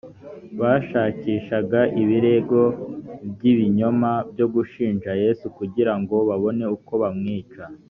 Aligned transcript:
bashakishaga 0.59 1.79
ibirego 2.01 2.61
by 3.31 3.43
ibinyoma 3.53 4.11
byo 4.31 4.45
gushinja 4.53 5.11
yesu 5.23 5.45
kugira 5.57 5.93
ngo 5.99 6.15
babone 6.29 6.63
uko 6.77 6.93
bamwica 7.01 7.63